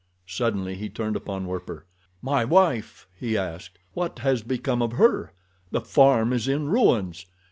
Suddenly 0.25 0.73
he 0.77 0.89
turned 0.89 1.13
toward 1.15 1.45
Werper. 1.45 1.85
"My 2.23 2.43
wife?" 2.43 3.07
he 3.13 3.37
asked. 3.37 3.77
"What 3.93 4.17
has 4.17 4.41
become 4.41 4.81
of 4.81 4.93
her? 4.93 5.31
The 5.69 5.81
farm 5.81 6.33
is 6.33 6.47
in 6.47 6.67
ruins. 6.69 7.27